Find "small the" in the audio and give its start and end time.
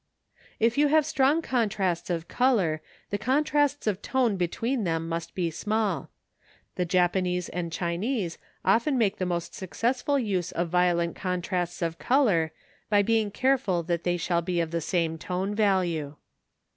5.51-6.85